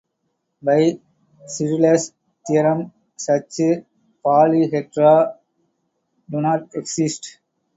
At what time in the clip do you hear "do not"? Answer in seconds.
6.27-6.73